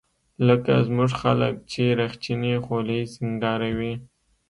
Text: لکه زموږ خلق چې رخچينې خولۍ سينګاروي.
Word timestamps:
لکه 0.47 0.73
زموږ 0.87 1.11
خلق 1.21 1.53
چې 1.71 1.83
رخچينې 1.99 2.53
خولۍ 2.65 3.01
سينګاروي. 3.13 3.93